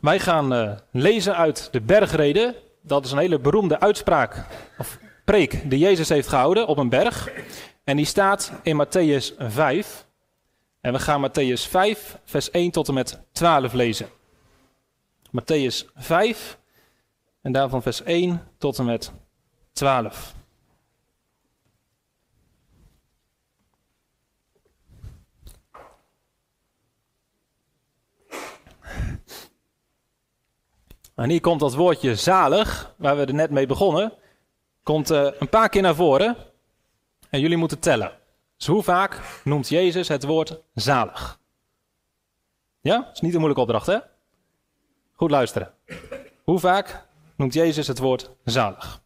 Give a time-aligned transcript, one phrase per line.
[0.00, 2.54] Wij gaan uh, lezen uit de bergreden.
[2.82, 4.44] Dat is een hele beroemde uitspraak
[4.78, 7.28] of preek die Jezus heeft gehouden op een berg.
[7.84, 10.06] En die staat in Matthäus 5.
[10.80, 14.08] En we gaan Matthäus 5, vers 1 tot en met 12 lezen.
[15.26, 16.58] Matthäus 5
[17.42, 19.12] en daarvan vers 1 tot en met
[19.72, 20.34] 12.
[31.20, 34.12] En hier komt dat woordje zalig, waar we er net mee begonnen,
[34.82, 36.36] komt uh, een paar keer naar voren.
[37.30, 38.12] En jullie moeten tellen.
[38.56, 41.40] Dus hoe vaak noemt Jezus het woord zalig?
[42.80, 43.98] Ja, dat is niet een moeilijke opdracht, hè?
[45.12, 45.74] Goed luisteren.
[46.44, 47.06] Hoe vaak
[47.36, 49.00] noemt Jezus het woord zalig?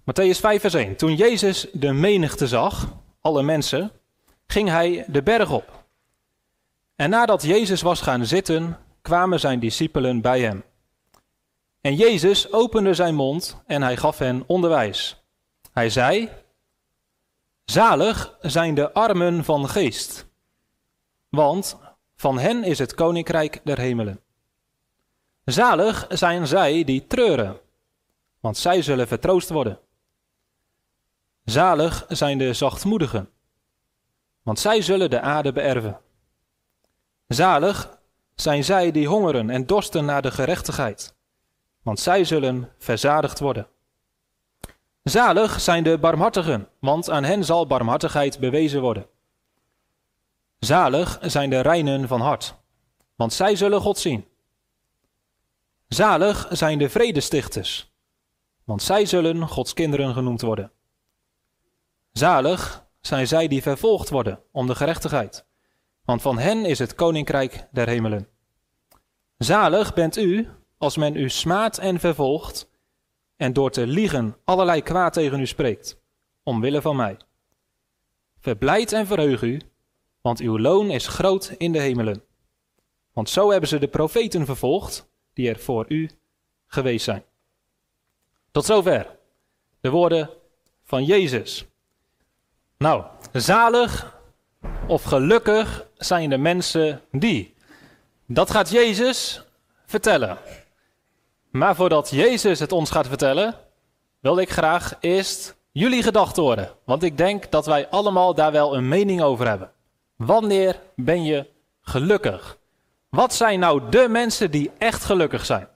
[0.00, 0.96] Matthäus 5, vers 1.
[0.96, 2.88] Toen Jezus de menigte zag,
[3.20, 3.92] alle mensen,
[4.46, 5.84] ging hij de berg op.
[6.96, 10.64] En nadat Jezus was gaan zitten, kwamen zijn discipelen bij hem.
[11.80, 15.22] En Jezus opende zijn mond en hij gaf hen onderwijs.
[15.72, 16.28] Hij zei:
[17.64, 20.26] Zalig zijn de armen van geest,
[21.28, 21.78] want
[22.16, 24.20] van hen is het koninkrijk der hemelen.
[25.44, 27.60] Zalig zijn zij die treuren,
[28.40, 29.78] want zij zullen vertroost worden.
[31.44, 33.30] Zalig zijn de zachtmoedigen,
[34.42, 36.00] want zij zullen de aarde beërven.
[37.26, 37.99] Zalig
[38.40, 41.14] zijn zij die hongeren en dorsten naar de gerechtigheid,
[41.82, 43.66] want zij zullen verzadigd worden.
[45.02, 49.06] Zalig zijn de barmhartigen, want aan hen zal barmhartigheid bewezen worden.
[50.58, 52.54] Zalig zijn de reinen van hart,
[53.14, 54.28] want zij zullen God zien.
[55.88, 57.92] Zalig zijn de vredestichters,
[58.64, 60.72] want zij zullen Gods kinderen genoemd worden.
[62.12, 65.44] Zalig zijn zij die vervolgd worden om de gerechtigheid,
[66.10, 68.28] want van hen is het koninkrijk der hemelen.
[69.38, 72.70] Zalig bent u als men u smaadt en vervolgt
[73.36, 76.00] en door te liegen allerlei kwaad tegen u spreekt,
[76.42, 77.16] omwille van mij.
[78.38, 79.60] Verblijd en verheug u,
[80.20, 82.22] want uw loon is groot in de hemelen.
[83.12, 86.10] Want zo hebben ze de profeten vervolgd die er voor u
[86.66, 87.24] geweest zijn.
[88.50, 89.18] Tot zover
[89.80, 90.30] de woorden
[90.84, 91.66] van Jezus.
[92.76, 94.19] Nou, zalig
[94.90, 97.54] of gelukkig zijn de mensen die.
[98.26, 99.42] Dat gaat Jezus
[99.86, 100.38] vertellen.
[101.50, 103.54] Maar voordat Jezus het ons gaat vertellen,
[104.20, 106.70] wil ik graag eerst jullie gedachten horen.
[106.84, 109.70] Want ik denk dat wij allemaal daar wel een mening over hebben.
[110.16, 111.46] Wanneer ben je
[111.80, 112.58] gelukkig?
[113.08, 115.68] Wat zijn nou de mensen die echt gelukkig zijn?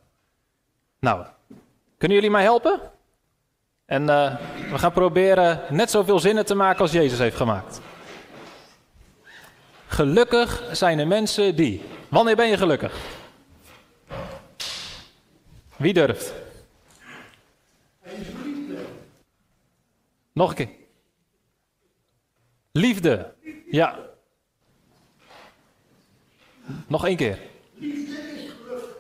[1.01, 1.27] Nou,
[1.99, 2.81] kunnen jullie mij helpen?
[3.87, 4.37] En uh,
[4.71, 7.81] we gaan proberen net zoveel zinnen te maken als Jezus heeft gemaakt.
[9.95, 11.83] Gelukkig zijn de mensen die.
[12.09, 12.93] Wanneer ben je gelukkig?
[15.77, 16.33] Wie durft?
[20.33, 20.69] Nog een keer.
[22.73, 23.33] Liefde.
[23.71, 23.99] Ja.
[26.87, 27.39] Nog één keer.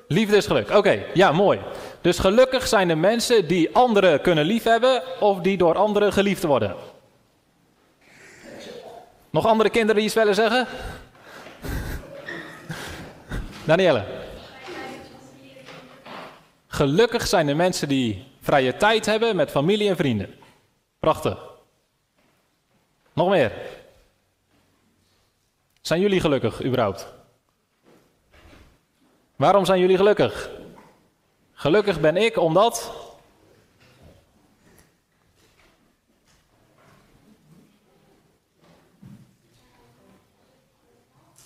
[0.09, 0.71] Liefde is geluk.
[0.71, 1.60] Oké, ja, mooi.
[2.00, 6.94] Dus gelukkig zijn de mensen die anderen kunnen liefhebben of die door anderen geliefd worden.
[9.34, 10.67] Nog andere kinderen die iets willen zeggen?
[13.65, 14.05] Danielle.
[16.67, 20.34] Gelukkig zijn de mensen die vrije tijd hebben met familie en vrienden.
[20.99, 21.39] Prachtig.
[23.12, 23.53] Nog meer.
[25.81, 27.15] Zijn jullie gelukkig überhaupt?
[29.37, 30.51] Waarom zijn jullie gelukkig?
[31.53, 32.93] Gelukkig ben ik omdat.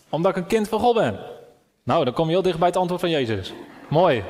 [0.09, 1.21] Omdat ik een kind van God ben.
[1.83, 3.53] Nou, dan kom je heel dicht bij het antwoord van Jezus.
[3.89, 4.25] Mooi.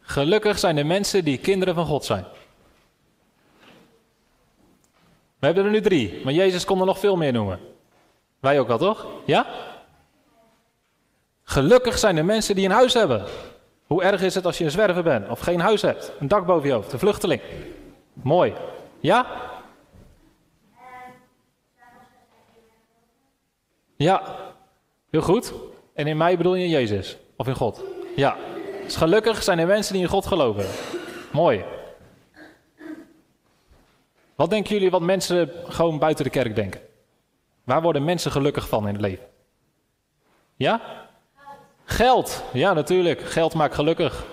[0.00, 2.24] Gelukkig zijn de mensen die kinderen van God zijn.
[5.38, 7.60] We hebben er nu drie, maar Jezus kon er nog veel meer noemen.
[8.40, 9.06] Wij ook wel, toch?
[9.24, 9.46] Ja?
[11.42, 13.24] Gelukkig zijn de mensen die een huis hebben.
[13.86, 16.12] Hoe erg is het als je een zwerver bent of geen huis hebt?
[16.20, 17.40] Een dak boven je hoofd, een vluchteling.
[18.12, 18.54] Mooi.
[19.00, 19.26] Ja?
[23.96, 24.22] Ja,
[25.14, 25.52] heel goed.
[25.94, 27.82] En in mij bedoel je Jezus of in God?
[28.16, 28.36] Ja.
[28.84, 30.66] Dus gelukkig zijn er mensen die in God geloven.
[31.32, 31.64] Mooi.
[34.34, 36.80] Wat denken jullie wat mensen gewoon buiten de kerk denken?
[37.64, 39.24] Waar worden mensen gelukkig van in het leven?
[40.56, 40.80] Ja?
[41.84, 42.42] Geld.
[42.52, 43.20] Ja, natuurlijk.
[43.20, 44.24] Geld maakt gelukkig.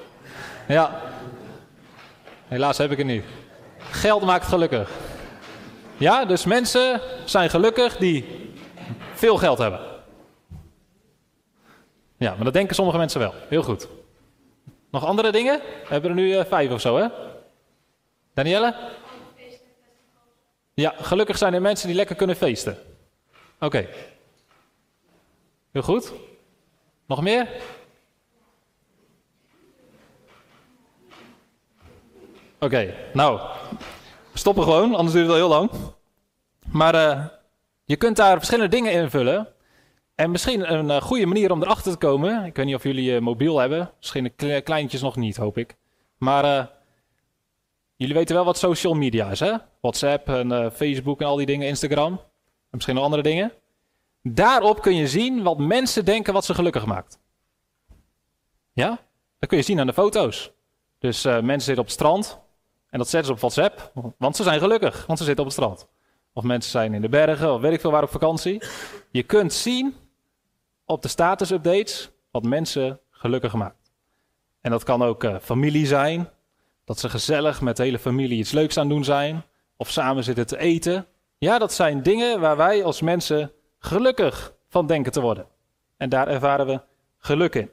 [0.67, 1.01] Ja.
[2.47, 3.23] Helaas heb ik het niet.
[3.77, 4.89] Geld maakt gelukkig.
[5.97, 8.25] Ja, dus mensen zijn gelukkig die
[9.13, 9.90] veel geld hebben.
[12.21, 13.33] Ja, maar dat denken sommige mensen wel.
[13.47, 13.87] Heel goed.
[14.91, 15.59] Nog andere dingen?
[15.59, 17.07] We hebben er nu uh, vijf of zo, hè?
[18.33, 18.75] Danielle?
[20.73, 22.77] Ja, gelukkig zijn er mensen die lekker kunnen feesten.
[23.59, 23.87] Oké.
[25.71, 26.13] Heel goed.
[27.05, 27.47] Nog meer?
[32.59, 33.41] Oké, nou,
[34.31, 35.71] we stoppen gewoon, anders duurt het al heel lang.
[36.71, 37.25] Maar uh,
[37.85, 39.47] je kunt daar verschillende dingen invullen.
[40.21, 42.45] En misschien een uh, goede manier om erachter te komen.
[42.45, 43.91] Ik weet niet of jullie uh, mobiel hebben.
[43.97, 45.75] Misschien de kleintjes nog niet, hoop ik.
[46.17, 46.71] Maar
[47.95, 49.53] jullie weten wel wat social media is, hè?
[49.79, 52.11] WhatsApp en Facebook en al die dingen, Instagram.
[52.11, 52.21] En
[52.71, 53.53] misschien nog andere dingen.
[54.23, 57.19] Daarop kun je zien wat mensen denken wat ze gelukkig maakt.
[58.73, 58.99] Ja?
[59.39, 60.51] Dat kun je zien aan de foto's.
[60.99, 62.39] Dus mensen zitten op het strand.
[62.89, 65.59] En dat zetten ze op WhatsApp, want ze zijn gelukkig, want ze zitten op het
[65.59, 65.87] strand.
[66.33, 68.63] Of mensen zijn in de bergen, of weet ik veel waar op vakantie.
[69.11, 69.95] Je kunt zien
[70.91, 73.91] op de status-updates wat mensen gelukkig maakt.
[74.61, 76.29] En dat kan ook uh, familie zijn,
[76.85, 79.43] dat ze gezellig met de hele familie iets leuks aan doen zijn.
[79.77, 81.05] Of samen zitten te eten.
[81.37, 85.45] Ja, dat zijn dingen waar wij als mensen gelukkig van denken te worden.
[85.97, 86.81] En daar ervaren we
[87.17, 87.69] geluk in.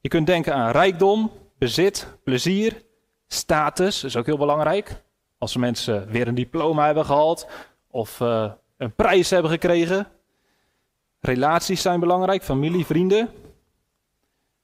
[0.00, 2.82] Je kunt denken aan rijkdom, bezit, plezier,
[3.26, 5.02] Status is ook heel belangrijk.
[5.38, 7.46] Als mensen weer een diploma hebben gehaald
[7.90, 10.06] of uh, een prijs hebben gekregen.
[11.22, 13.28] Relaties zijn belangrijk, familie, vrienden.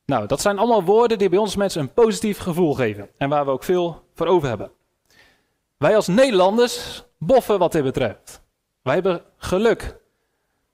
[0.04, 3.44] Nou, dat zijn allemaal woorden die bij ons mensen een positief gevoel geven en waar
[3.44, 4.70] we ook veel voor over hebben.
[5.76, 8.42] Wij als Nederlanders boffen wat dit betreft.
[8.82, 9.96] Wij hebben geluk.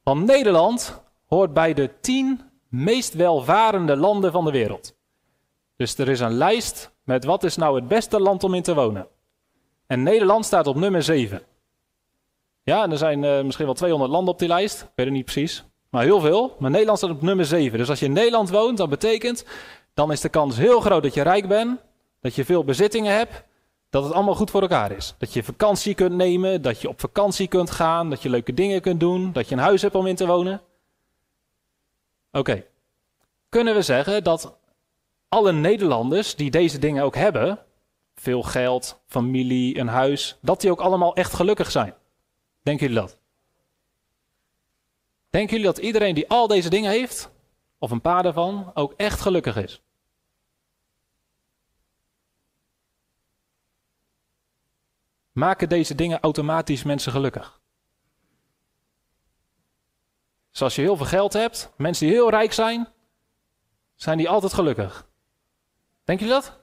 [0.03, 4.97] Want Nederland hoort bij de tien meest welvarende landen van de wereld.
[5.77, 8.75] Dus er is een lijst met wat is nou het beste land om in te
[8.75, 9.09] wonen.
[9.87, 11.43] En Nederland staat op nummer 7.
[12.63, 14.83] Ja, en er zijn uh, misschien wel 200 landen op die lijst.
[14.83, 15.65] Ik weet het niet precies.
[15.95, 16.57] Maar heel veel.
[16.59, 17.79] Maar Nederland staat op nummer 7.
[17.79, 19.45] Dus als je in Nederland woont, dat betekent...
[19.95, 21.81] dan is de kans heel groot dat je rijk bent.
[22.21, 23.43] Dat je veel bezittingen hebt.
[23.91, 25.15] Dat het allemaal goed voor elkaar is.
[25.19, 26.63] Dat je vakantie kunt nemen.
[26.63, 28.11] Dat je op vakantie kunt gaan.
[28.11, 29.33] Dat je leuke dingen kunt doen.
[29.33, 30.61] Dat je een huis hebt om in te wonen.
[32.33, 32.65] Oké.
[33.49, 34.57] Kunnen we zeggen dat
[35.29, 37.59] alle Nederlanders die deze dingen ook hebben,
[38.15, 41.95] veel geld, familie, een huis, dat die ook allemaal echt gelukkig zijn.
[42.63, 43.19] Denken jullie dat?
[45.35, 47.31] Denken jullie dat iedereen die al deze dingen heeft,
[47.79, 49.83] of een paar daarvan, ook echt gelukkig is?
[55.33, 57.61] Maken deze dingen automatisch mensen gelukkig?
[60.51, 62.89] Zoals dus je heel veel geld hebt, mensen die heel rijk zijn,
[63.95, 65.09] zijn die altijd gelukkig?
[66.05, 66.61] Denk je dat?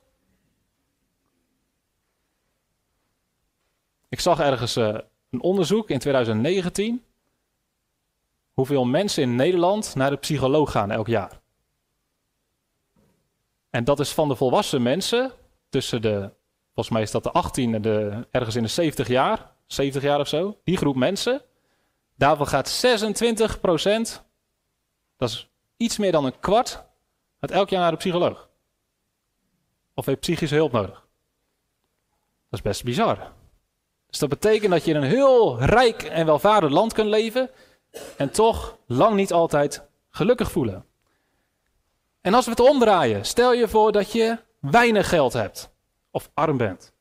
[4.09, 4.97] Ik zag ergens uh,
[5.29, 7.05] een onderzoek in 2019.
[8.53, 11.39] Hoeveel mensen in Nederland naar de psycholoog gaan elk jaar.
[13.69, 15.31] En dat is van de volwassen mensen
[15.69, 16.31] tussen de,
[16.73, 20.19] volgens mij is dat de 18 en de, ergens in de 70 jaar, 70 jaar
[20.19, 21.41] of zo, die groep mensen.
[22.15, 24.23] Daarvan gaat 26 procent,
[25.17, 26.83] dat is iets meer dan een kwart,
[27.39, 28.49] gaat elk jaar naar de psycholoog.
[29.93, 31.07] Of heeft psychische hulp nodig.
[32.49, 33.31] Dat is best bizar.
[34.07, 37.49] Dus dat betekent dat je in een heel rijk en welvarend land kunt leven
[38.17, 40.85] en toch lang niet altijd gelukkig voelen.
[42.21, 45.71] En als we het omdraaien, stel je voor dat je weinig geld hebt
[46.11, 46.93] of arm bent.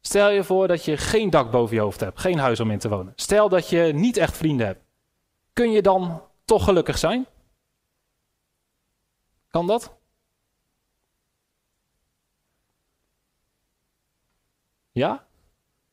[0.00, 2.78] Stel je voor dat je geen dak boven je hoofd hebt, geen huis om in
[2.78, 3.12] te wonen.
[3.16, 4.84] Stel dat je niet echt vrienden hebt.
[5.52, 7.26] Kun je dan toch gelukkig zijn?
[9.48, 9.94] Kan dat?
[14.92, 15.26] Ja?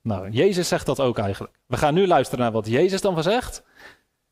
[0.01, 1.59] Nou, Jezus zegt dat ook eigenlijk.
[1.65, 3.63] We gaan nu luisteren naar wat Jezus dan van zegt.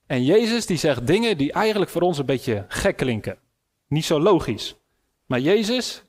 [0.07, 3.37] En Jezus die zegt dingen die eigenlijk voor ons een beetje gek klinken.
[3.87, 4.75] Niet zo logisch.
[5.25, 6.03] Maar Jezus,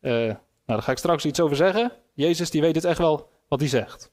[0.00, 0.36] uh, nou
[0.66, 1.92] daar ga ik straks iets over zeggen.
[2.14, 4.10] Jezus die weet het echt wel wat hij zegt.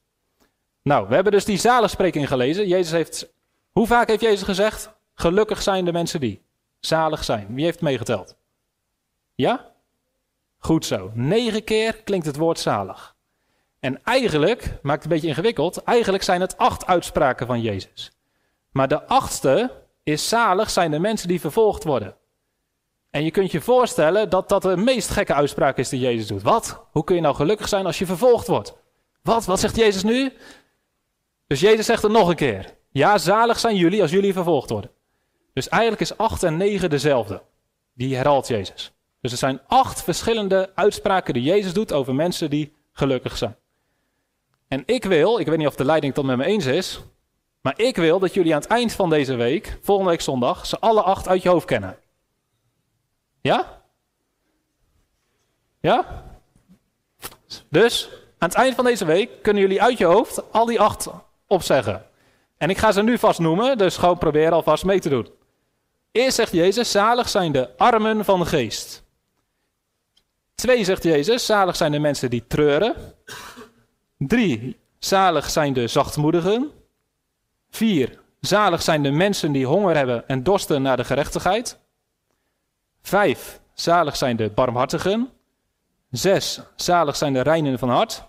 [0.82, 2.68] Nou, we hebben dus die zaligspreking gelezen.
[2.68, 3.32] Jezus heeft,
[3.72, 4.94] hoe vaak heeft Jezus gezegd?
[5.14, 6.42] Gelukkig zijn de mensen die
[6.80, 7.54] zalig zijn.
[7.54, 8.36] Wie heeft meegeteld?
[9.34, 9.72] Ja?
[10.58, 11.10] Goed zo.
[11.14, 13.14] Negen keer klinkt het woord zalig.
[13.80, 18.15] En eigenlijk, maakt het een beetje ingewikkeld, eigenlijk zijn het acht uitspraken van Jezus.
[18.76, 19.70] Maar de achtste
[20.02, 22.16] is zalig zijn de mensen die vervolgd worden.
[23.10, 26.42] En je kunt je voorstellen dat dat de meest gekke uitspraak is die Jezus doet.
[26.42, 26.86] Wat?
[26.90, 28.74] Hoe kun je nou gelukkig zijn als je vervolgd wordt?
[29.22, 29.44] Wat?
[29.44, 30.32] Wat zegt Jezus nu?
[31.46, 32.74] Dus Jezus zegt het nog een keer.
[32.90, 34.90] Ja, zalig zijn jullie als jullie vervolgd worden.
[35.52, 37.42] Dus eigenlijk is acht en negen dezelfde.
[37.94, 38.92] Die herhaalt Jezus.
[39.20, 43.56] Dus er zijn acht verschillende uitspraken die Jezus doet over mensen die gelukkig zijn.
[44.68, 47.00] En ik wil, ik weet niet of de leiding het met me eens is,
[47.66, 50.78] maar ik wil dat jullie aan het eind van deze week, volgende week zondag, ze
[50.78, 51.98] alle acht uit je hoofd kennen.
[53.40, 53.82] Ja?
[55.80, 56.24] Ja?
[57.68, 58.08] Dus
[58.38, 61.08] aan het eind van deze week kunnen jullie uit je hoofd al die acht
[61.46, 62.06] opzeggen.
[62.56, 65.28] En ik ga ze nu vast noemen, dus gewoon proberen alvast mee te doen.
[66.12, 69.02] Eerst zegt Jezus, zalig zijn de armen van de geest.
[70.54, 72.94] Twee zegt Jezus, zalig zijn de mensen die treuren.
[74.18, 76.84] Drie, zalig zijn de zachtmoedigen.
[77.76, 81.78] Vier, zalig zijn de mensen die honger hebben en dorsten naar de gerechtigheid.
[83.02, 85.30] Vijf, zalig zijn de barmhartigen.
[86.10, 88.24] Zes, zalig zijn de reinen van hart.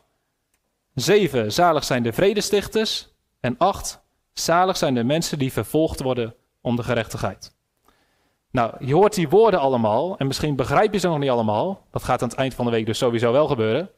[0.93, 3.09] Zeven, zalig zijn de vredestichters.
[3.39, 4.01] En acht,
[4.33, 7.55] zalig zijn de mensen die vervolgd worden om de gerechtigheid.
[8.51, 11.85] Nou, je hoort die woorden allemaal en misschien begrijp je ze nog niet allemaal.
[11.91, 13.89] Dat gaat aan het eind van de week dus sowieso wel gebeuren.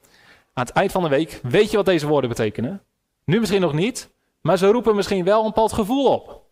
[0.53, 2.83] Aan het eind van de week weet je wat deze woorden betekenen.
[3.25, 4.09] Nu misschien nog niet,
[4.41, 6.47] maar ze roepen misschien wel een bepaald gevoel op.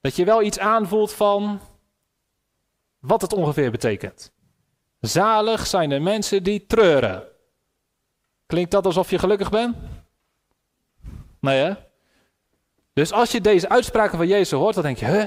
[0.00, 1.60] Dat je wel iets aanvoelt van
[2.98, 4.32] wat het ongeveer betekent.
[5.00, 7.28] Zalig zijn de mensen die treuren.
[8.46, 9.76] Klinkt dat alsof je gelukkig bent?
[11.40, 11.74] Nee hè?
[12.92, 15.24] Dus als je deze uitspraken van Jezus hoort, dan denk je, hè,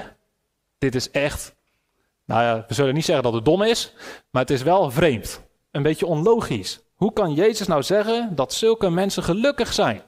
[0.78, 1.56] dit is echt,
[2.24, 3.92] nou ja, we zullen niet zeggen dat het dom is,
[4.30, 5.42] maar het is wel vreemd.
[5.70, 6.80] Een beetje onlogisch.
[6.94, 10.02] Hoe kan Jezus nou zeggen dat zulke mensen gelukkig zijn?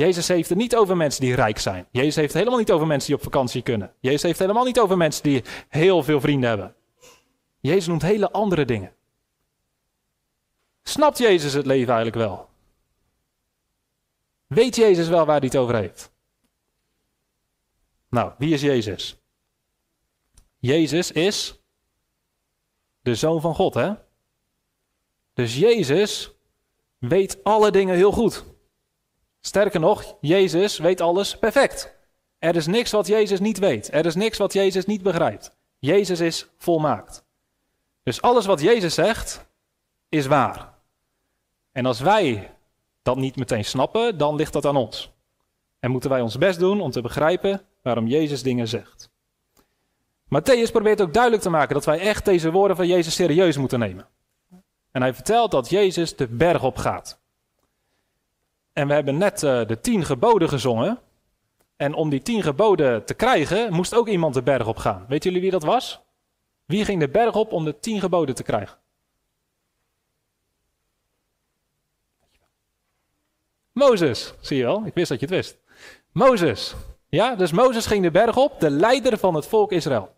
[0.00, 1.86] Jezus heeft het niet over mensen die rijk zijn.
[1.90, 3.94] Jezus heeft het helemaal niet over mensen die op vakantie kunnen.
[4.00, 6.74] Jezus heeft het helemaal niet over mensen die heel veel vrienden hebben.
[7.60, 8.94] Jezus noemt hele andere dingen.
[10.82, 12.48] Snapt Jezus het leven eigenlijk wel?
[14.46, 16.12] Weet Jezus wel waar hij het over heeft?
[18.08, 19.20] Nou, wie is Jezus?
[20.58, 21.60] Jezus is
[23.00, 23.92] de zoon van God, hè?
[25.34, 26.30] Dus Jezus
[26.98, 28.49] weet alle dingen heel goed.
[29.40, 31.94] Sterker nog, Jezus weet alles perfect.
[32.38, 33.92] Er is niks wat Jezus niet weet.
[33.92, 35.56] Er is niks wat Jezus niet begrijpt.
[35.78, 37.24] Jezus is volmaakt.
[38.02, 39.46] Dus alles wat Jezus zegt,
[40.08, 40.74] is waar.
[41.72, 42.54] En als wij
[43.02, 45.10] dat niet meteen snappen, dan ligt dat aan ons.
[45.78, 49.10] En moeten wij ons best doen om te begrijpen waarom Jezus dingen zegt.
[50.24, 53.78] Matthäus probeert ook duidelijk te maken dat wij echt deze woorden van Jezus serieus moeten
[53.78, 54.08] nemen.
[54.90, 57.19] En hij vertelt dat Jezus de berg op gaat.
[58.72, 60.98] En we hebben net uh, de tien geboden gezongen.
[61.76, 65.04] En om die tien geboden te krijgen, moest ook iemand de berg op gaan.
[65.08, 66.00] Weet jullie wie dat was?
[66.64, 68.78] Wie ging de berg op om de tien geboden te krijgen?
[73.72, 75.58] Mozes, zie je wel, ik wist dat je het wist.
[76.12, 76.74] Mozes,
[77.08, 80.14] ja, dus Mozes ging de berg op, de leider van het volk Israël.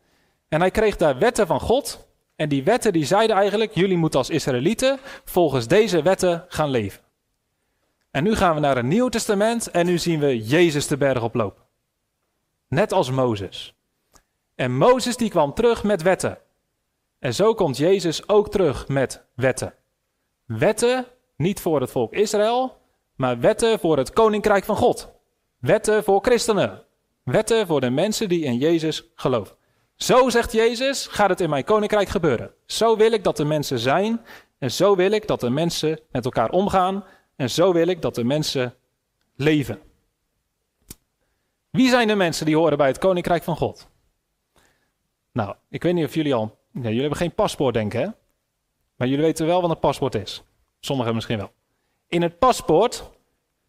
[0.48, 2.06] En hij kreeg daar wetten van God.
[2.36, 7.01] En die wetten die zeiden eigenlijk, jullie moeten als Israëlieten volgens deze wetten gaan leven.
[8.12, 11.22] En nu gaan we naar het Nieuw Testament en nu zien we Jezus de berg
[11.22, 11.62] oplopen.
[12.68, 13.74] Net als Mozes.
[14.54, 16.38] En Mozes die kwam terug met wetten.
[17.18, 19.74] En zo komt Jezus ook terug met wetten.
[20.44, 22.76] Wetten niet voor het volk Israël,
[23.16, 25.12] maar wetten voor het koninkrijk van God.
[25.58, 26.84] Wetten voor christenen.
[27.22, 29.56] Wetten voor de mensen die in Jezus geloven.
[29.96, 32.54] Zo zegt Jezus, gaat het in mijn koninkrijk gebeuren.
[32.66, 34.20] Zo wil ik dat de mensen zijn
[34.58, 37.04] en zo wil ik dat de mensen met elkaar omgaan
[37.42, 38.74] en zo wil ik dat de mensen
[39.34, 39.80] leven.
[41.70, 43.88] Wie zijn de mensen die horen bij het koninkrijk van God?
[45.32, 46.58] Nou, ik weet niet of jullie al.
[46.72, 48.06] Jullie hebben geen paspoort, denk ik, hè?
[48.96, 50.42] Maar jullie weten wel wat een paspoort is.
[50.80, 51.52] Sommigen misschien wel.
[52.08, 53.10] In het paspoort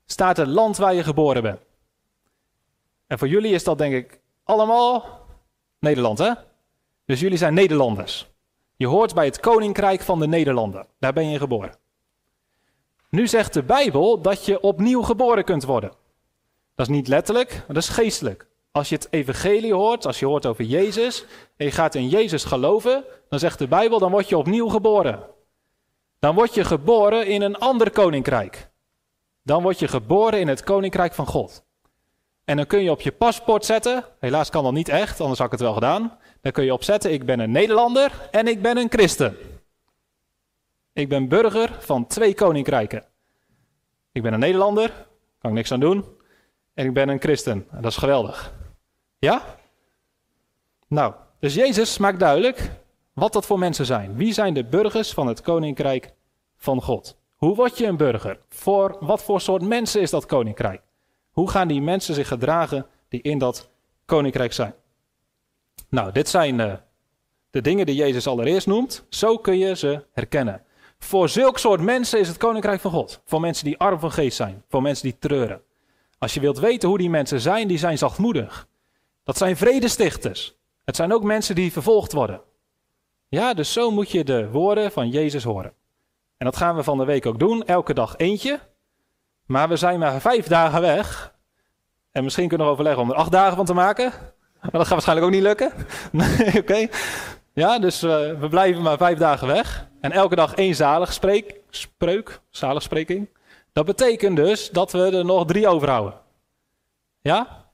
[0.06, 1.60] staat het land waar je geboren bent.
[3.08, 5.20] En voor jullie is dat, denk ik, allemaal
[5.80, 6.32] Nederland, hè?
[7.06, 8.28] Dus jullie zijn Nederlanders.
[8.76, 10.88] Je hoort bij het koninkrijk van de Nederlanden.
[11.00, 11.82] Daar ben je geboren.
[13.14, 15.92] Nu zegt de Bijbel dat je opnieuw geboren kunt worden.
[16.76, 18.48] Dat is niet letterlijk, maar dat is geestelijk.
[18.72, 21.26] Als je het evangelie hoort, als je hoort over Jezus
[21.58, 25.24] en je gaat in Jezus geloven, dan zegt de Bijbel, dan word je opnieuw geboren.
[26.20, 28.70] Dan word je geboren in een ander koninkrijk.
[29.44, 31.64] Dan word je geboren in het koninkrijk van God.
[32.46, 35.48] En dan kun je op je paspoort zetten, helaas kan dat niet echt, anders had
[35.48, 36.18] ik het wel gedaan.
[36.42, 39.38] Dan kun je opzetten, ik ben een Nederlander en ik ben een christen.
[40.94, 43.06] Ik ben burger van twee koninkrijken.
[44.12, 45.08] Ik ben een Nederlander,
[45.40, 46.06] kan ik niks aan doen.
[46.74, 47.68] En ik ben een christen.
[47.72, 48.54] Dat is geweldig.
[49.20, 49.58] Ja?
[50.88, 52.72] Nou, dus Jezus maakt duidelijk
[53.14, 54.16] wat dat voor mensen zijn.
[54.16, 56.14] Wie zijn de burgers van het koninkrijk
[56.58, 57.18] van God?
[57.36, 58.40] Hoe word je een burger?
[58.50, 60.82] Voor wat voor soort mensen is dat koninkrijk?
[61.32, 63.70] Hoe gaan die mensen zich gedragen die in dat
[64.06, 64.74] koninkrijk zijn?
[65.90, 66.74] Nou, dit zijn uh,
[67.50, 69.06] de dingen die Jezus allereerst noemt.
[69.10, 70.64] Zo kun je ze herkennen.
[71.04, 73.22] Voor zulk soort mensen is het koninkrijk van God.
[73.26, 74.64] Voor mensen die arm van geest zijn.
[74.70, 75.62] Voor mensen die treuren.
[76.18, 78.68] Als je wilt weten hoe die mensen zijn, die zijn zachtmoedig.
[79.24, 80.56] Dat zijn vredestichters.
[80.86, 82.42] Het zijn ook mensen die vervolgd worden.
[83.30, 85.74] Ja, dus zo moet je de woorden van Jezus horen.
[86.38, 88.60] En dat gaan we van de week ook doen, elke dag eentje.
[89.46, 91.36] Maar we zijn maar vijf dagen weg.
[92.12, 94.12] En misschien kunnen we overleggen om er acht dagen van te maken.
[94.62, 95.72] Maar dat gaat waarschijnlijk ook niet lukken.
[96.12, 96.88] Nee, oké.
[97.54, 99.90] Ja, dus uh, we blijven maar vijf dagen weg.
[100.02, 103.30] En elke dag één zalig spreek, spreuk, zaligspreking.
[103.74, 106.20] Dat betekent dus dat we er nog drie overhouden.
[107.22, 107.66] Ja?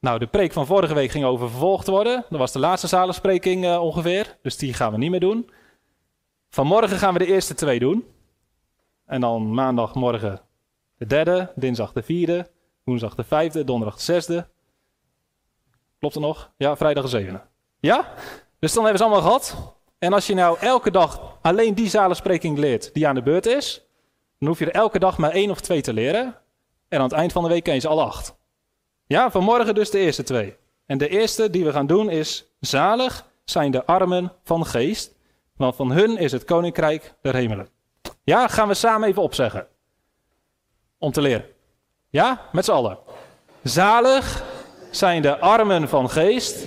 [0.00, 2.24] Nou, de preek van vorige week ging over vervolgd worden.
[2.28, 4.36] Dat was de laatste zaligspreking uh, ongeveer.
[4.42, 5.50] Dus die gaan we niet meer doen.
[6.48, 8.04] Vanmorgen gaan we de eerste twee doen.
[9.06, 10.40] En dan maandagmorgen
[10.96, 12.50] de derde, dinsdag de vierde,
[12.84, 14.48] woensdag de vijfde, donderdag de zesde.
[15.98, 16.50] Klopt er nog?
[16.56, 17.40] Ja, vrijdag de zevende.
[17.80, 18.14] Ja?
[18.66, 19.74] Dus dan hebben ze allemaal gehad.
[19.98, 23.86] En als je nou elke dag alleen die zalenspreking leert die aan de beurt is,
[24.38, 26.34] dan hoef je er elke dag maar één of twee te leren.
[26.88, 28.36] En aan het eind van de week ken je ze alle acht.
[29.06, 30.56] Ja, vanmorgen dus de eerste twee.
[30.86, 35.14] En de eerste die we gaan doen is: Zalig zijn de armen van geest,
[35.56, 37.68] want van hun is het koninkrijk der hemelen.
[38.24, 39.66] Ja, gaan we samen even opzeggen.
[40.98, 41.44] Om te leren.
[42.08, 42.98] Ja, met z'n allen.
[43.62, 44.44] Zalig
[44.90, 46.66] zijn de armen van geest,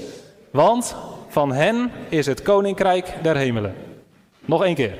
[0.52, 0.96] want
[1.30, 3.76] van hen is het koninkrijk der hemelen.
[4.40, 4.98] Nog één keer.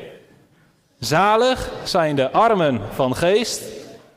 [1.00, 3.64] Zalig zijn de armen van geest,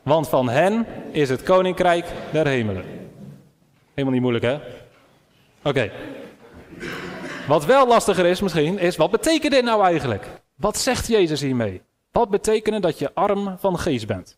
[0.03, 2.85] want van hen is het koninkrijk der hemelen.
[3.89, 4.59] Helemaal niet moeilijk, hè?
[5.63, 5.91] Oké.
[7.47, 10.27] Wat wel lastiger is misschien, is wat betekent dit nou eigenlijk?
[10.55, 11.81] Wat zegt Jezus hiermee?
[12.11, 14.37] Wat betekent dat je arm van geest bent?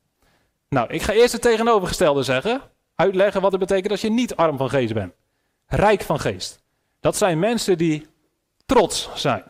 [0.70, 2.62] Nou, ik ga eerst het tegenovergestelde zeggen.
[2.96, 5.13] Uitleggen wat het betekent als je niet arm van geest bent.
[5.67, 6.63] Rijk van geest.
[7.06, 8.08] Dat zijn mensen die
[8.66, 9.44] trots zijn.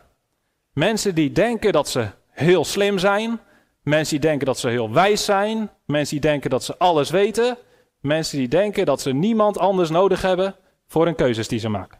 [0.72, 3.40] Mensen die denken dat ze heel slim zijn.
[3.82, 5.70] Mensen die denken dat ze heel wijs zijn.
[5.84, 7.58] Mensen die denken dat ze alles weten.
[8.00, 10.54] Mensen die denken dat ze niemand anders nodig hebben
[10.86, 11.98] voor hun keuzes die ze maken.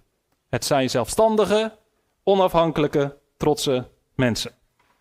[0.48, 1.72] Het zijn zelfstandige,
[2.24, 4.52] onafhankelijke, trotse mensen.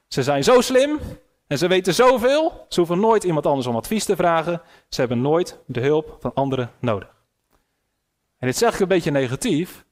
[0.07, 0.99] Ze zijn zo slim
[1.47, 2.65] en ze weten zoveel.
[2.69, 4.61] Ze hoeven nooit iemand anders om advies te vragen.
[4.89, 7.15] Ze hebben nooit de hulp van anderen nodig.
[8.37, 9.85] En dit zeg ik een beetje negatief,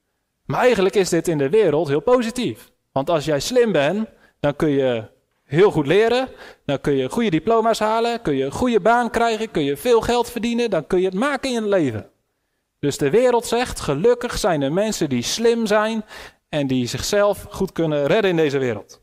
[0.45, 2.71] maar eigenlijk is dit in de wereld heel positief.
[2.91, 5.03] Want als jij slim bent, dan kun je
[5.43, 6.29] heel goed leren,
[6.65, 10.01] dan kun je goede diploma's halen, kun je een goede baan krijgen, kun je veel
[10.01, 12.09] geld verdienen, dan kun je het maken in het leven.
[12.79, 16.05] Dus de wereld zegt, gelukkig zijn er mensen die slim zijn
[16.49, 19.01] en die zichzelf goed kunnen redden in deze wereld.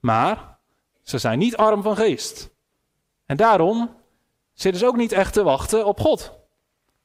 [0.00, 0.58] Maar
[1.02, 2.50] ze zijn niet arm van geest.
[3.26, 3.96] En daarom
[4.52, 6.32] zitten ze ook niet echt te wachten op God.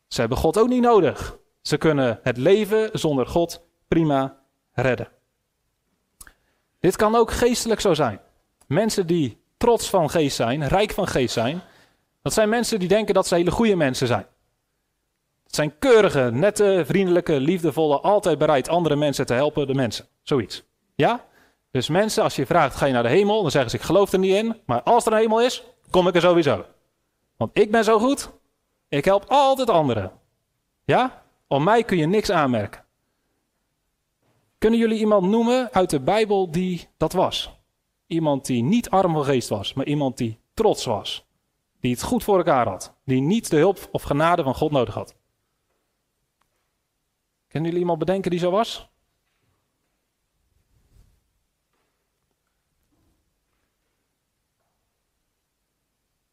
[0.08, 1.38] Ze hebben God ook niet nodig.
[1.64, 4.38] Ze kunnen het leven zonder God prima
[4.72, 5.08] redden.
[6.80, 8.20] Dit kan ook geestelijk zo zijn.
[8.68, 11.62] Mensen die trots van geest zijn, rijk van geest zijn,
[12.22, 14.26] dat zijn mensen die denken dat ze hele goede mensen zijn.
[15.44, 20.08] Het zijn keurige, nette, vriendelijke, liefdevolle, altijd bereid andere mensen te helpen, de mensen.
[20.22, 20.64] Zoiets.
[20.96, 21.26] Ja?
[21.72, 23.42] Dus mensen, als je vraagt, ga je naar de hemel?
[23.42, 24.62] Dan zeggen ze, ik geloof er niet in.
[24.66, 26.66] Maar als er een hemel is, kom ik er sowieso.
[27.38, 28.30] Want ik ben zo goed.
[28.90, 30.12] Ik help altijd anderen.
[30.86, 31.23] Ja?
[31.54, 32.86] Om mij kun je niks aanmerken.
[34.58, 37.52] Kunnen jullie iemand noemen uit de Bijbel die dat was?
[38.08, 41.26] Iemand die niet arm van geest was, maar iemand die trots was.
[41.80, 42.96] Die het goed voor elkaar had.
[43.06, 45.16] Die niet de hulp of genade van God nodig had.
[47.48, 48.90] Kunnen jullie iemand bedenken die zo was?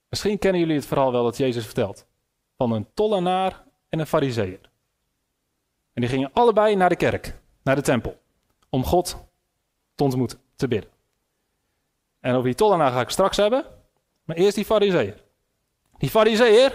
[0.09, 2.07] Misschien kennen jullie het verhaal wel dat Jezus vertelt.
[2.57, 4.70] Van een tollenaar en een fariseer.
[6.01, 8.21] En die gingen allebei naar de kerk, naar de tempel.
[8.71, 9.17] Om God
[9.95, 10.91] te ontmoeten, te bidden.
[12.21, 13.65] En over die tollenaar ga ik straks hebben.
[14.25, 15.23] Maar eerst die fariseer.
[15.99, 16.73] Die fariseer,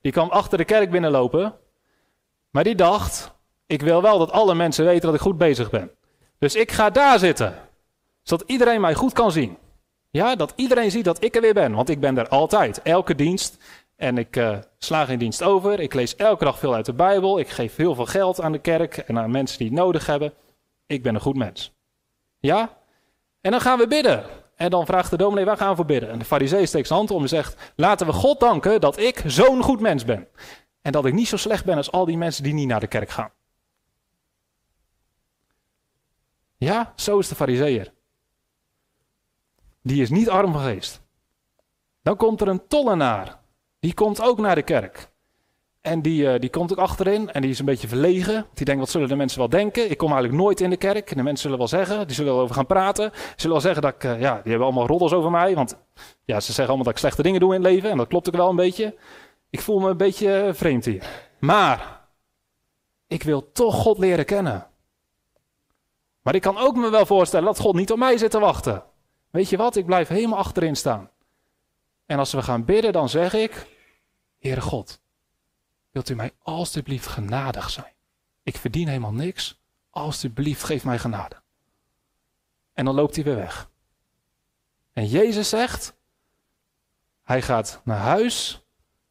[0.00, 1.54] die kwam achter de kerk binnenlopen.
[2.50, 3.34] Maar die dacht,
[3.66, 5.90] ik wil wel dat alle mensen weten dat ik goed bezig ben.
[6.38, 7.54] Dus ik ga daar zitten.
[8.22, 9.56] Zodat iedereen mij goed kan zien.
[10.10, 13.14] Ja, dat iedereen ziet dat ik er weer ben, want ik ben er altijd, elke
[13.14, 13.56] dienst.
[13.96, 15.80] En ik uh, sla geen dienst over.
[15.80, 17.38] Ik lees elke dag veel uit de Bijbel.
[17.38, 20.32] Ik geef heel veel geld aan de kerk en aan mensen die het nodig hebben.
[20.86, 21.72] Ik ben een goed mens.
[22.38, 22.78] Ja?
[23.40, 24.24] En dan gaan we bidden.
[24.56, 26.10] En dan vraagt de dominee, waar gaan we voor bidden?
[26.10, 29.22] En de farisee steekt zijn hand om en zegt, laten we God danken dat ik
[29.26, 30.28] zo'n goed mens ben.
[30.82, 32.86] En dat ik niet zo slecht ben als al die mensen die niet naar de
[32.86, 33.30] kerk gaan.
[36.56, 37.94] Ja, zo is de fariseer
[39.86, 41.00] die is niet arm van geest.
[42.02, 43.38] Dan komt er een tollenaar.
[43.86, 45.08] Die komt ook naar de kerk.
[45.80, 48.46] En die, uh, die komt ook achterin en die is een beetje verlegen.
[48.54, 49.90] Die denkt, wat zullen de mensen wel denken?
[49.90, 51.10] Ik kom eigenlijk nooit in de kerk.
[51.10, 53.10] En de mensen zullen wel zeggen, die zullen wel over gaan praten.
[53.14, 55.54] Ze zullen wel zeggen dat ik, uh, ja, die hebben allemaal roddels over mij.
[55.54, 55.76] Want
[56.24, 57.90] ja, ze zeggen allemaal dat ik slechte dingen doe in het leven.
[57.90, 58.94] En dat klopt ook wel een beetje.
[59.50, 61.06] Ik voel me een beetje vreemd hier.
[61.40, 62.00] Maar,
[63.06, 64.66] ik wil toch God leren kennen.
[66.22, 68.82] Maar ik kan ook me wel voorstellen dat God niet op mij zit te wachten.
[69.30, 71.10] Weet je wat, ik blijf helemaal achterin staan.
[72.06, 73.74] En als we gaan bidden, dan zeg ik,
[74.46, 75.00] Heere God,
[75.90, 77.94] wilt u mij alstublieft genadig zijn?
[78.42, 81.42] Ik verdien helemaal niks, alstublieft geef mij genade.
[82.72, 83.70] En dan loopt hij weer weg.
[84.92, 85.96] En Jezus zegt,
[87.22, 88.62] hij gaat naar huis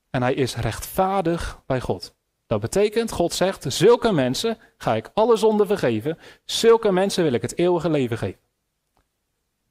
[0.09, 2.15] en hij is rechtvaardig bij God.
[2.47, 7.41] Dat betekent, God zegt, zulke mensen ga ik alle zonden vergeven, zulke mensen wil ik
[7.41, 8.41] het eeuwige leven geven.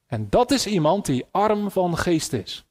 [0.05, 2.65] En dat is iemand die arm van geest is.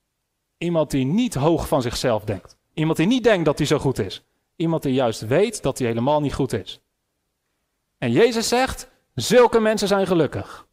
[0.59, 2.57] Iemand die niet hoog van zichzelf denkt.
[2.75, 4.25] Iemand die niet denkt dat hij zo goed is.
[4.57, 6.81] Iemand die juist weet dat hij helemaal niet goed is.
[7.99, 10.67] En Jezus zegt, zulke mensen zijn gelukkig.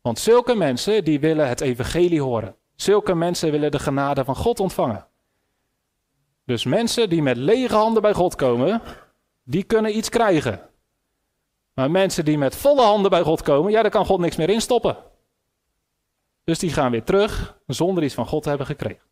[0.00, 2.56] Want zulke mensen die willen het evangelie horen.
[2.74, 5.06] Zulke mensen willen de genade van God ontvangen.
[6.44, 8.82] Dus mensen die met lege handen bij God komen,
[9.44, 10.60] die kunnen iets krijgen.
[11.74, 14.50] Maar mensen die met volle handen bij God komen, ja, daar kan God niks meer
[14.50, 14.96] in stoppen.
[16.44, 19.07] Dus die gaan weer terug zonder iets van God te hebben gekregen.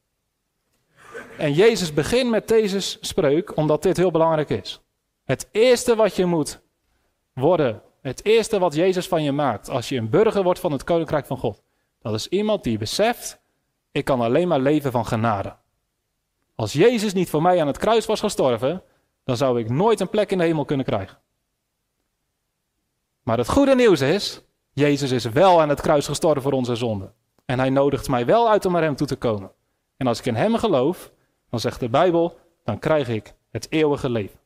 [1.38, 4.80] En Jezus begint met deze spreuk omdat dit heel belangrijk is.
[5.24, 6.60] Het eerste wat je moet
[7.32, 10.84] worden, het eerste wat Jezus van je maakt als je een burger wordt van het
[10.84, 11.62] koninkrijk van God,
[12.00, 13.40] dat is iemand die beseft,
[13.92, 15.56] ik kan alleen maar leven van genade.
[16.54, 18.82] Als Jezus niet voor mij aan het kruis was gestorven,
[19.24, 21.18] dan zou ik nooit een plek in de hemel kunnen krijgen.
[23.22, 27.14] Maar het goede nieuws is, Jezus is wel aan het kruis gestorven voor onze zonden.
[27.44, 29.50] En hij nodigt mij wel uit om naar hem toe te komen.
[29.96, 31.12] En als ik in hem geloof,
[31.50, 34.38] dan zegt de Bijbel, dan krijg ik het eeuwige leven.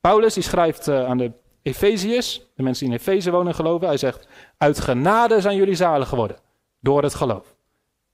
[0.00, 3.96] Paulus die schrijft uh, aan de Efeziërs, de mensen die in Efeze wonen geloven, hij
[3.96, 6.36] zegt, uit genade zijn jullie zalig geworden,
[6.80, 7.54] door het geloof.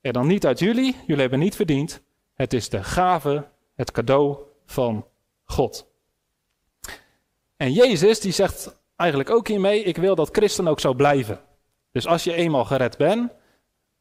[0.00, 2.02] En dan niet uit jullie, jullie hebben niet verdiend,
[2.34, 5.06] het is de gave, het cadeau van
[5.44, 5.86] God.
[7.56, 11.40] En Jezus die zegt eigenlijk ook hiermee, ik wil dat christen ook zo blijven.
[11.92, 13.32] Dus als je eenmaal gered bent,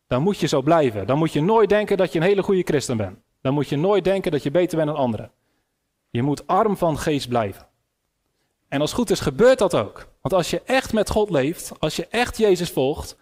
[0.08, 1.08] dan moet je zo blijven.
[1.08, 3.18] Dan moet je nooit denken dat je een hele goede christen bent.
[3.42, 5.32] Dan moet je nooit denken dat je beter bent dan anderen.
[6.10, 7.68] Je moet arm van geest blijven.
[8.68, 10.08] En als goed is, gebeurt dat ook.
[10.22, 13.18] Want als je echt met God leeft, als je echt Jezus volgt,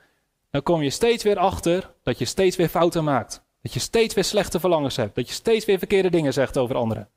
[0.49, 3.45] dan kom je steeds weer achter dat je steeds weer fouten maakt.
[3.62, 5.15] Dat je steeds weer slechte verlangens hebt.
[5.15, 7.10] Dat je steeds weer verkeerde dingen zegt over anderen.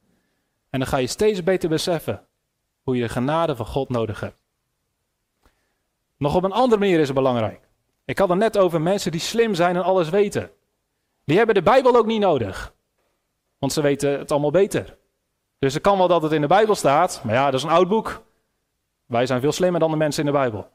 [0.70, 2.26] En dan ga je steeds beter beseffen
[2.82, 4.38] hoe je de genade van God nodig hebt.
[6.16, 7.68] Nog op een andere manier is het belangrijk.
[8.04, 10.50] Ik had het net over mensen die slim zijn en alles weten.
[11.24, 12.74] Die hebben de Bijbel ook niet nodig.
[13.60, 14.98] Want ze weten het allemaal beter.
[15.58, 17.70] Dus het kan wel dat het in de Bijbel staat, maar ja, dat is een
[17.70, 18.22] oud boek.
[19.06, 20.68] Wij zijn veel slimmer dan de mensen in de Bijbel.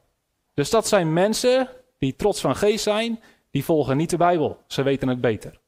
[0.54, 1.68] Dus dat zijn mensen
[1.98, 4.58] die trots van geest zijn, die volgen niet de Bijbel.
[4.66, 5.60] Ze weten het beter.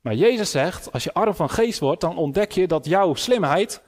[0.00, 3.82] Maar Jezus zegt, als je arm van geest wordt, dan ontdek je dat jouw slimheid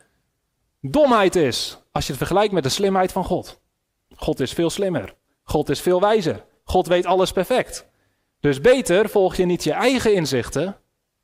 [0.80, 1.78] domheid is.
[1.92, 3.60] Als je het vergelijkt met de slimheid van God.
[4.16, 5.14] God is veel slimmer.
[5.42, 6.44] God is veel wijzer.
[6.64, 7.86] God weet alles perfect.
[8.40, 10.76] Dus beter volg je niet je eigen inzichten.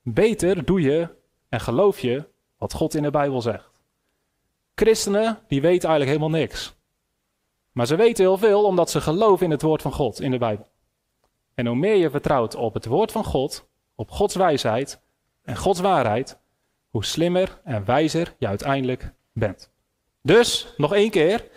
[0.02, 1.08] Beter doe je
[1.48, 3.70] en geloof je wat God in de Bijbel zegt.
[4.74, 6.76] Christenen, die weten eigenlijk helemaal niks.
[7.72, 10.38] Maar ze weten heel veel omdat ze geloven in het woord van God in de
[10.38, 10.68] Bijbel.
[11.54, 15.00] En hoe meer je vertrouwt op het woord van God, op Gods wijsheid
[15.42, 16.38] en Gods waarheid,
[16.90, 19.70] hoe slimmer en wijzer je uiteindelijk bent.
[20.22, 21.48] Dus, nog één keer,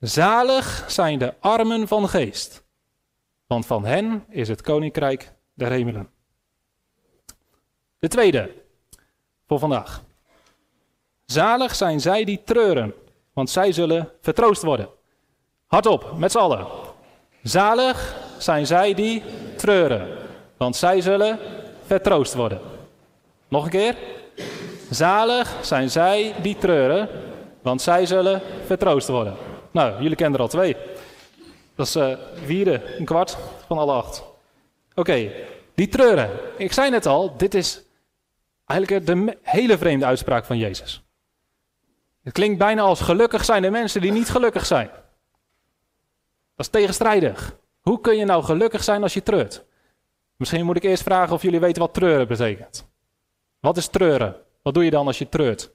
[0.00, 2.64] zalig zijn de armen van geest,
[3.46, 6.10] want van hen is het koninkrijk der hemelen.
[7.98, 8.64] De tweede
[9.46, 10.02] voor vandaag.
[11.24, 12.94] Zalig zijn zij die treuren,
[13.32, 14.88] want zij zullen vertroost worden.
[15.66, 16.66] Hardop, met z'n allen.
[17.42, 19.22] Zalig zijn zij die
[19.56, 20.18] treuren,
[20.56, 21.38] want zij zullen
[21.86, 22.60] vertroost worden.
[23.48, 23.96] Nog een keer.
[24.90, 27.08] Zalig zijn zij die treuren,
[27.62, 29.36] want zij zullen vertroost worden.
[29.70, 30.76] Nou, jullie kennen er al twee.
[31.74, 32.12] Dat is uh,
[32.44, 34.22] vierde, een kwart van alle acht.
[34.94, 35.30] Oké,
[35.74, 36.30] die treuren.
[36.56, 37.82] Ik zei net al, dit is
[38.66, 41.04] eigenlijk de hele vreemde uitspraak van Jezus.
[42.22, 44.88] Het klinkt bijna als gelukkig zijn de mensen die niet gelukkig zijn.
[46.54, 47.56] Dat is tegenstrijdig.
[47.80, 49.64] Hoe kun je nou gelukkig zijn als je treurt?
[50.36, 52.88] Misschien moet ik eerst vragen of jullie weten wat treuren betekent.
[53.60, 54.36] Wat is treuren?
[54.62, 55.74] Wat doe je dan als je treurt?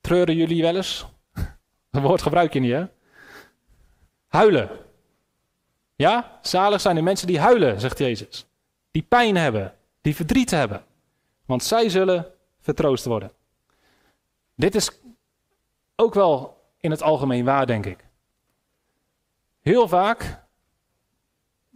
[0.00, 1.06] Treuren jullie wel eens?
[1.90, 2.86] Dat woord gebruik je niet, hè?
[4.26, 4.87] Huilen.
[5.98, 8.46] Ja, zalig zijn de mensen die huilen, zegt Jezus.
[8.90, 10.84] Die pijn hebben, die verdriet hebben.
[11.46, 12.26] Want zij zullen
[12.60, 13.32] vertroost worden.
[14.54, 14.90] Dit is
[15.96, 18.04] ook wel in het algemeen waar, denk ik.
[19.60, 20.44] Heel vaak,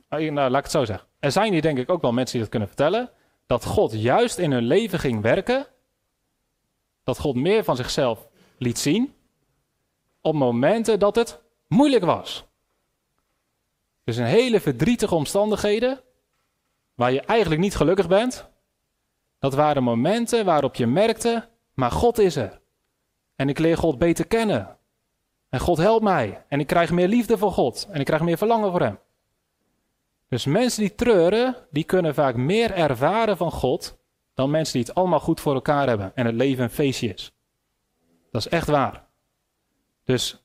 [0.08, 1.08] nou, laat ik het zo zeggen.
[1.18, 3.10] Er zijn hier denk ik ook wel mensen die dat kunnen vertellen.
[3.46, 5.66] Dat God juist in hun leven ging werken
[7.04, 9.14] dat God meer van zichzelf liet zien
[10.20, 12.44] op momenten dat het moeilijk was.
[14.04, 16.00] Dus in hele verdrietige omstandigheden,
[16.94, 18.48] waar je eigenlijk niet gelukkig bent,
[19.38, 22.60] dat waren momenten waarop je merkte, maar God is er.
[23.36, 24.76] En ik leer God beter kennen.
[25.48, 26.44] En God helpt mij.
[26.48, 27.86] En ik krijg meer liefde voor God.
[27.90, 28.98] En ik krijg meer verlangen voor Hem.
[30.28, 33.98] Dus mensen die treuren, die kunnen vaak meer ervaren van God
[34.34, 37.32] dan mensen die het allemaal goed voor elkaar hebben en het leven een feestje is.
[38.30, 39.06] Dat is echt waar.
[40.04, 40.44] Dus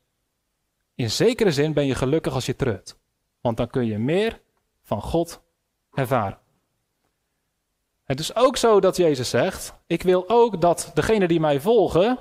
[0.95, 2.97] in zekere zin ben je gelukkig als je treurt.
[3.41, 4.41] Want dan kun je meer
[4.83, 5.41] van God
[5.93, 6.37] ervaren.
[8.03, 12.17] Het is ook zo dat Jezus zegt: Ik wil ook dat degenen die mij volgen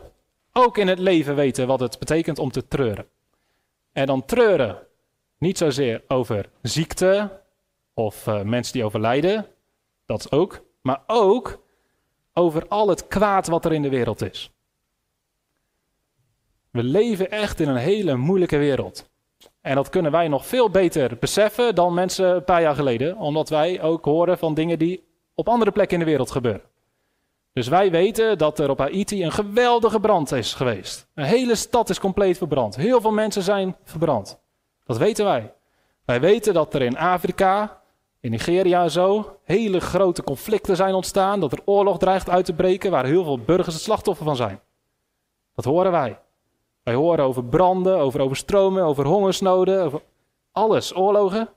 [0.53, 3.07] ook in het leven weten wat het betekent om te treuren.
[3.93, 4.87] En dan treuren
[5.39, 7.41] niet zozeer over ziekte
[7.95, 9.47] of uh, mensen die overlijden,
[10.07, 11.63] dat ook, maar ook
[12.33, 14.51] over al het kwaad wat er in de wereld is.
[16.71, 19.11] We leven echt in een hele moeilijke wereld.
[19.67, 23.49] En dat kunnen wij nog veel beter beseffen dan mensen een paar jaar geleden, omdat
[23.49, 26.63] wij ook horen van dingen die op andere plekken in de wereld gebeuren.
[27.53, 31.07] Dus wij weten dat er op Haiti een geweldige brand is geweest.
[31.15, 32.77] Een hele stad is compleet verbrand.
[32.77, 34.41] Heel veel mensen zijn verbrand.
[34.85, 35.53] Dat weten wij.
[36.05, 37.81] Wij weten dat er in Afrika,
[38.21, 41.41] in Nigeria en zo, hele grote conflicten zijn ontstaan.
[41.41, 44.61] Dat er oorlog dreigt uit te breken, waar heel veel burgers het slachtoffer van zijn.
[45.55, 46.19] Dat horen wij.
[46.87, 50.03] Wij horen over branden, over overstromen, over hongersnoden, over
[50.53, 51.49] alles, oorlogen.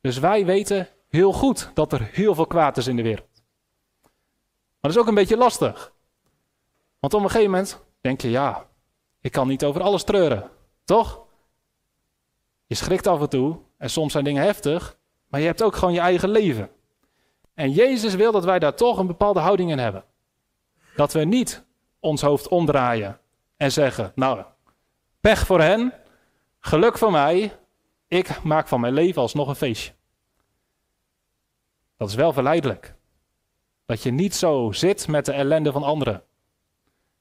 [0.00, 3.42] Dus wij weten heel goed dat er heel veel kwaad is in de wereld.
[4.02, 4.10] Maar
[4.80, 5.92] dat is ook een beetje lastig.
[6.98, 8.66] Want op een gegeven moment denk je, ja,
[9.20, 10.50] ik kan niet over alles treuren.
[10.84, 11.20] Toch?
[12.66, 14.96] Je schrikt af en toe en soms zijn dingen heftig,
[15.28, 16.70] maar je hebt ook gewoon je eigen leven.
[17.54, 20.04] En Jezus wil dat wij daar toch een bepaalde houding in hebben.
[20.96, 21.64] Dat we niet
[22.00, 23.18] ons hoofd omdraaien
[23.64, 24.42] en zeggen, nou,
[25.20, 25.92] pech voor hen,
[26.60, 27.52] geluk voor mij,
[28.08, 29.92] ik maak van mijn leven alsnog een feestje.
[31.96, 32.94] Dat is wel verleidelijk.
[33.86, 36.22] Dat je niet zo zit met de ellende van anderen.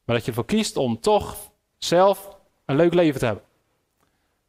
[0.05, 1.37] Maar dat je ervoor kiest om toch
[1.77, 3.43] zelf een leuk leven te hebben.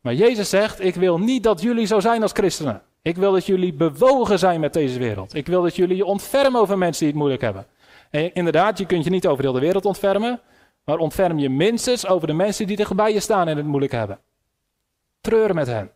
[0.01, 2.83] Maar Jezus zegt: Ik wil niet dat jullie zo zijn als christenen.
[3.03, 5.35] Ik wil dat jullie bewogen zijn met deze wereld.
[5.35, 7.67] Ik wil dat jullie je ontfermen over mensen die het moeilijk hebben.
[8.11, 10.41] En inderdaad, je kunt je niet over heel de wereld ontfermen.
[10.85, 14.21] Maar ontferm je minstens over de mensen die dichtbij je staan en het moeilijk hebben.
[15.21, 15.93] Treur met hen.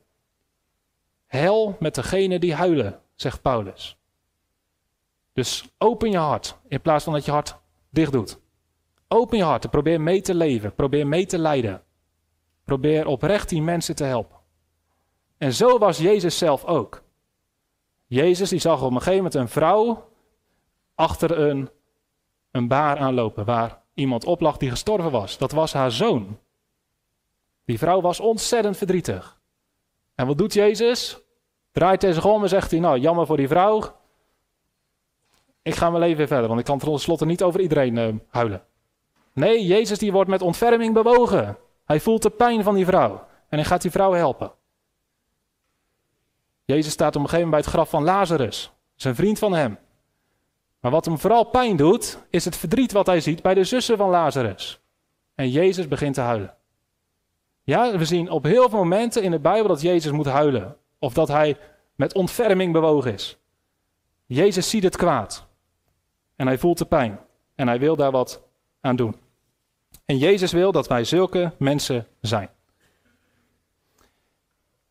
[1.26, 3.98] Hel met degenen die huilen, zegt Paulus.
[5.32, 7.56] Dus open je hart in plaats van dat je hart
[7.90, 8.38] dicht doet.
[9.08, 10.74] Open je hart en probeer mee te leven.
[10.74, 11.82] Probeer mee te lijden.
[12.64, 14.36] Probeer oprecht die mensen te helpen.
[15.38, 17.02] En zo was Jezus zelf ook.
[18.06, 20.08] Jezus die zag op een gegeven moment een vrouw
[20.94, 21.70] achter een,
[22.50, 25.38] een baar aanlopen waar iemand op lag die gestorven was.
[25.38, 26.38] Dat was haar zoon.
[27.64, 29.40] Die vrouw was ontzettend verdrietig.
[30.14, 31.18] En wat doet Jezus?
[31.72, 33.96] Draait hij zich om en zegt hij, nou jammer voor die vrouw,
[35.62, 38.62] ik ga mijn leven weer verder, want ik kan tenslotte niet over iedereen uh, huilen.
[39.32, 41.56] Nee, Jezus die wordt met ontferming bewogen.
[41.84, 44.52] Hij voelt de pijn van die vrouw en hij gaat die vrouw helpen.
[46.64, 49.78] Jezus staat op een gegeven moment bij het graf van Lazarus, zijn vriend van hem.
[50.80, 53.96] Maar wat hem vooral pijn doet, is het verdriet wat hij ziet bij de zussen
[53.96, 54.80] van Lazarus.
[55.34, 56.54] En Jezus begint te huilen.
[57.62, 60.76] Ja, we zien op heel veel momenten in de Bijbel dat Jezus moet huilen.
[60.98, 61.56] Of dat hij
[61.94, 63.38] met ontferming bewogen is.
[64.26, 65.46] Jezus ziet het kwaad.
[66.36, 67.18] En hij voelt de pijn.
[67.54, 68.42] En hij wil daar wat
[68.80, 69.16] aan doen.
[70.04, 72.50] En Jezus wil dat wij zulke mensen zijn.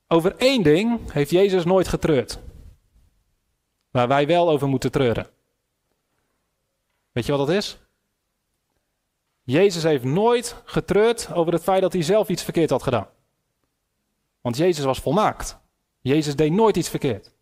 [0.07, 2.39] Over één ding heeft Jezus nooit getreurd.
[3.91, 5.27] Waar wij wel over moeten treuren.
[7.17, 7.77] Weet je wat dat is?
[9.43, 13.07] Jezus heeft nooit getreurd over het feit dat hij zelf iets verkeerd had gedaan.
[14.41, 15.59] Want Jezus was volmaakt.
[16.01, 17.33] Jezus deed nooit iets verkeerd.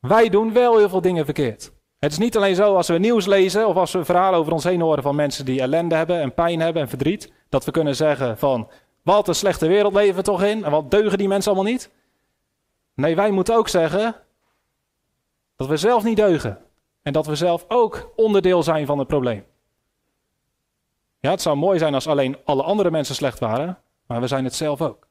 [0.00, 1.72] Wij doen wel heel veel dingen verkeerd.
[1.98, 4.64] Het is niet alleen zo als we nieuws lezen of als we verhalen over ons
[4.64, 7.96] heen horen van mensen die ellende hebben en pijn hebben en verdriet, dat we kunnen
[7.96, 8.70] zeggen van
[9.02, 11.90] wat een slechte wereld leven we toch in en wat deugen die mensen allemaal niet.
[12.94, 14.14] Nee, wij moeten ook zeggen
[15.56, 16.64] dat we zelf niet deugen
[17.04, 19.44] en dat we zelf ook onderdeel zijn van het probleem.
[21.20, 24.44] Ja, het zou mooi zijn als alleen alle andere mensen slecht waren, maar we zijn
[24.44, 25.06] het zelf ook.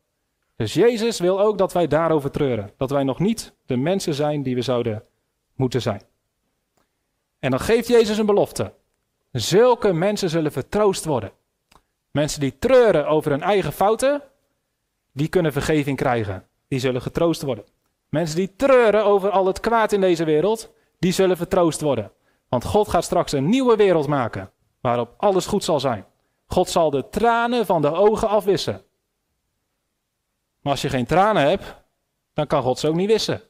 [0.55, 2.71] Dus Jezus wil ook dat wij daarover treuren.
[2.77, 5.03] Dat wij nog niet de mensen zijn die we zouden
[5.55, 6.01] moeten zijn.
[7.39, 8.73] En dan geeft Jezus een belofte.
[9.31, 11.31] Zulke mensen zullen vertroost worden.
[12.11, 14.21] Mensen die treuren over hun eigen fouten,
[15.11, 16.47] die kunnen vergeving krijgen.
[16.67, 17.65] Die zullen getroost worden.
[18.09, 20.73] Mensen die treuren over al het kwaad in deze wereld,
[21.03, 22.11] die zullen vertroost worden.
[22.49, 24.51] Want God gaat straks een nieuwe wereld maken.
[24.81, 26.05] waarop alles goed zal zijn.
[26.47, 28.83] God zal de tranen van de ogen afwissen.
[30.59, 31.75] Maar als je geen tranen hebt,
[32.33, 33.41] dan kan God ze ook niet wissen.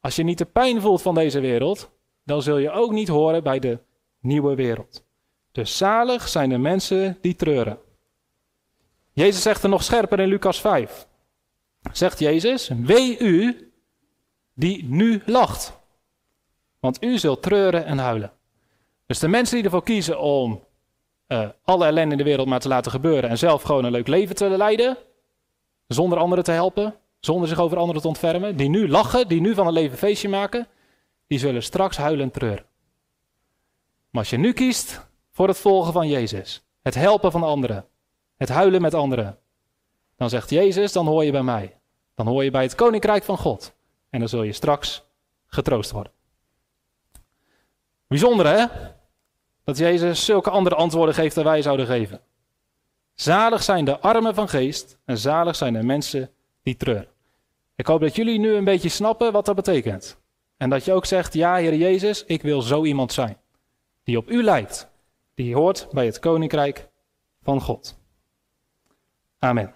[0.00, 1.90] Als je niet de pijn voelt van deze wereld,
[2.24, 3.78] dan zul je ook niet horen bij de
[4.20, 5.04] nieuwe wereld.
[5.52, 7.78] Dus zalig zijn de mensen die treuren.
[9.12, 11.08] Jezus zegt er nog scherper in Lucas 5.
[11.92, 13.72] Zegt Jezus, wee u
[14.54, 15.80] die nu lacht.
[16.82, 18.32] Want u zult treuren en huilen.
[19.06, 20.64] Dus de mensen die ervoor kiezen om
[21.28, 24.06] uh, alle ellende in de wereld maar te laten gebeuren en zelf gewoon een leuk
[24.06, 24.96] leven te leiden,
[25.86, 29.54] zonder anderen te helpen, zonder zich over anderen te ontfermen, die nu lachen, die nu
[29.54, 30.66] van een leven feestje maken,
[31.26, 32.64] die zullen straks huilen en treuren.
[34.10, 37.86] Maar als je nu kiest voor het volgen van Jezus, het helpen van anderen,
[38.36, 39.38] het huilen met anderen,
[40.16, 41.76] dan zegt Jezus, dan hoor je bij mij.
[42.14, 43.74] Dan hoor je bij het koninkrijk van God.
[44.10, 45.02] En dan zul je straks
[45.46, 46.12] getroost worden.
[48.12, 48.66] Bijzonder hè?
[49.64, 52.20] Dat Jezus zulke andere antwoorden geeft dan wij zouden geven.
[53.14, 56.30] Zalig zijn de armen van geest en zalig zijn de mensen
[56.62, 57.08] die treuren.
[57.76, 60.20] Ik hoop dat jullie nu een beetje snappen wat dat betekent.
[60.56, 63.36] En dat je ook zegt, ja Heer Jezus, ik wil zo iemand zijn.
[64.04, 64.90] Die op u lijkt.
[65.34, 66.88] Die hoort bij het koninkrijk
[67.42, 67.98] van God.
[69.38, 69.72] Amen.